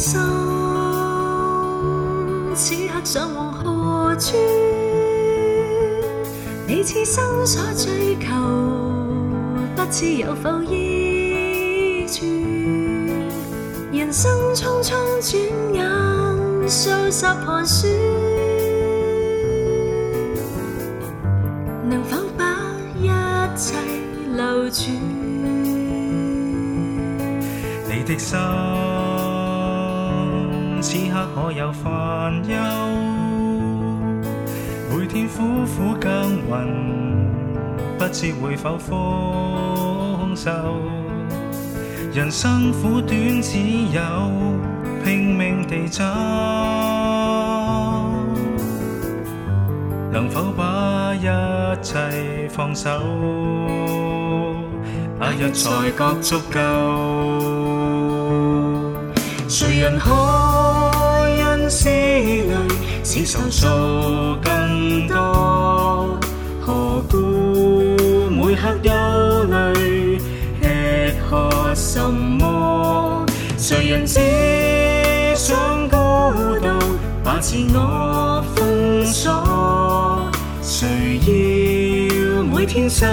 [0.00, 0.18] 心
[2.54, 4.34] 此刻上往何处？
[6.66, 8.34] 你此生所追求，
[9.76, 12.24] 不知有否依处？
[13.92, 17.86] 人生匆匆转眼数十寒暑，
[21.90, 22.56] 能否把
[22.98, 23.10] 一
[23.54, 23.74] 切
[24.34, 24.82] 留住？
[27.86, 28.38] 你的心。
[30.82, 32.56] 此刻可有烦忧？
[34.90, 36.66] 每天苦苦耕耘，
[37.98, 40.50] 不知会否丰收？
[42.14, 43.58] 人生苦短，只
[43.92, 44.00] 有
[45.04, 46.02] 拼命地走。
[50.10, 51.28] 能否把一
[51.82, 51.98] 切
[52.48, 52.88] 放手，
[55.18, 56.56] 那日才觉足够？
[59.46, 60.39] 谁人可？
[61.70, 62.42] 思虑
[63.04, 63.68] 使愁数
[64.42, 66.18] 更多，
[66.60, 70.18] 何故每刻忧虑？
[70.60, 73.24] 吃喝什么？
[73.56, 74.18] 谁人只
[75.36, 75.96] 想孤
[76.58, 76.68] 独，
[77.22, 80.28] 把自我封锁？
[80.60, 80.86] 谁
[81.24, 83.06] 要每天生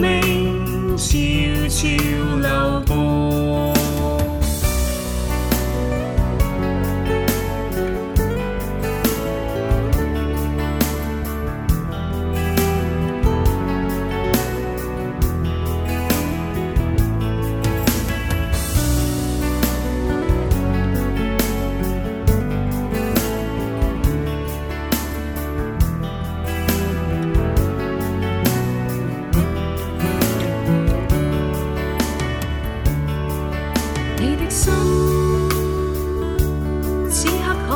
[0.00, 0.65] 命？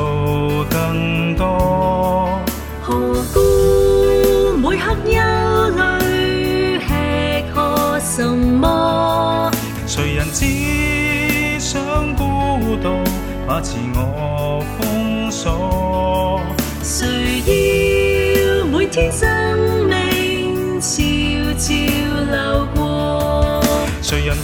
[0.71, 2.41] 更多，
[2.81, 2.97] 何
[3.35, 6.79] 故每刻忧虑？
[6.81, 9.51] 吃喝什么？
[9.87, 11.79] 谁人只想
[12.17, 13.05] 孤独，
[13.47, 16.41] 把自我封锁？
[16.83, 17.13] 谁
[17.45, 19.29] 要每天生
[19.91, 21.75] 命悄悄
[22.33, 23.61] 流过？
[24.01, 24.35] 谁人？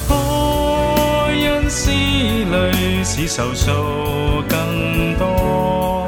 [1.69, 3.71] 思虑使愁数
[4.51, 6.07] 更多，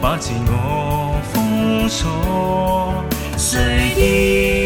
[0.00, 2.06] 把自我封锁？
[3.36, 4.57] 谁？